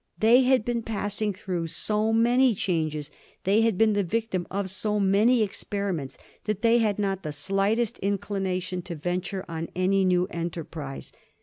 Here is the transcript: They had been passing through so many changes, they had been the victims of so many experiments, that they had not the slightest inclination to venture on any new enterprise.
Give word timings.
They 0.17 0.41
had 0.41 0.65
been 0.65 0.81
passing 0.81 1.31
through 1.31 1.67
so 1.67 2.11
many 2.11 2.55
changes, 2.55 3.11
they 3.43 3.61
had 3.61 3.77
been 3.77 3.93
the 3.93 4.03
victims 4.03 4.47
of 4.49 4.67
so 4.71 4.99
many 4.99 5.43
experiments, 5.43 6.17
that 6.45 6.63
they 6.63 6.79
had 6.79 6.97
not 6.97 7.21
the 7.21 7.31
slightest 7.31 7.99
inclination 7.99 8.81
to 8.81 8.95
venture 8.95 9.45
on 9.47 9.69
any 9.75 10.03
new 10.03 10.25
enterprise. 10.31 11.11